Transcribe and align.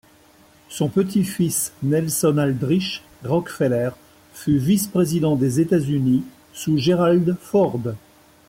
Son 0.67 0.89
petit-fils, 0.89 1.73
Nelson 1.83 2.39
Aldrich 2.39 3.03
Rockefeller, 3.23 3.91
fut 4.33 4.57
vice-président 4.57 5.35
des 5.35 5.59
États-Unis 5.59 6.23
sous 6.53 6.75
Gerald 6.79 7.35
Ford. 7.39 7.79